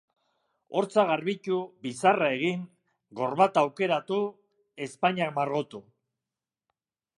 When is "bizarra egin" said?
1.87-2.63